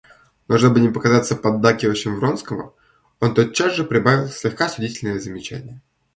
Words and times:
Но, 0.47 0.57
чтобы 0.57 0.79
не 0.79 0.89
показаться 0.89 1.35
поддакивающим 1.35 2.15
Вронскому, 2.15 2.73
он 3.19 3.35
тотчас 3.35 3.75
же 3.75 3.83
прибавил 3.83 4.29
слегка 4.29 4.65
осудительное 4.65 5.19
замечание. 5.19 5.79